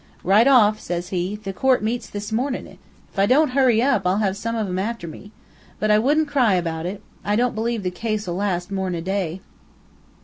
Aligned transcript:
"'Right 0.23 0.47
off,' 0.47 0.79
says 0.79 1.09
he. 1.09 1.35
'The 1.35 1.53
court 1.53 1.83
meets 1.83 2.09
this 2.09 2.31
mornin'. 2.31 2.65
If 3.13 3.19
I 3.19 3.27
don't 3.27 3.49
hurry 3.51 3.83
up, 3.83 4.07
I'll 4.07 4.17
have 4.17 4.35
some 4.35 4.55
of 4.55 4.65
'em 4.65 4.79
after 4.79 5.07
me. 5.07 5.31
But 5.79 5.91
I 5.91 5.99
wouldn't 5.99 6.27
cry 6.27 6.55
about 6.55 6.87
it. 6.87 7.03
I 7.23 7.35
don't 7.35 7.53
believe 7.53 7.83
the 7.83 7.91
case'll 7.91 8.33
last 8.33 8.71
more'n 8.71 8.95
a 8.95 9.01
day.' 9.03 9.41